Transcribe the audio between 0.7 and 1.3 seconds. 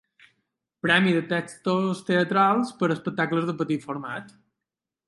Premi de